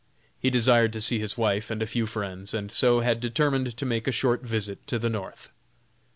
He 0.39 0.49
desired 0.49 0.93
to 0.93 0.99
see 0.99 1.19
his 1.19 1.37
wife 1.37 1.69
and 1.69 1.83
a 1.83 1.85
few 1.85 2.07
friends, 2.07 2.55
and 2.55 2.71
so 2.71 3.01
had 3.01 3.19
determined 3.19 3.77
to 3.77 3.85
make 3.85 4.07
a 4.07 4.11
short 4.11 4.41
visit 4.41 4.87
to 4.87 4.97
the 4.97 5.11
North. 5.11 5.51